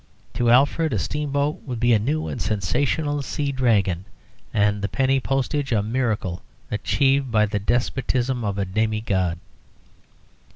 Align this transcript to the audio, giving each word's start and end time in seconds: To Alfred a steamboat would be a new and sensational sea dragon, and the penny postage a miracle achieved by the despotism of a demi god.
To 0.33 0.49
Alfred 0.49 0.93
a 0.93 0.97
steamboat 0.97 1.61
would 1.61 1.79
be 1.79 1.93
a 1.93 1.99
new 1.99 2.27
and 2.27 2.41
sensational 2.41 3.21
sea 3.21 3.51
dragon, 3.51 4.05
and 4.51 4.81
the 4.81 4.87
penny 4.89 5.19
postage 5.19 5.71
a 5.71 5.83
miracle 5.83 6.41
achieved 6.71 7.29
by 7.29 7.45
the 7.45 7.59
despotism 7.59 8.43
of 8.43 8.57
a 8.57 8.65
demi 8.65 9.01
god. 9.01 9.37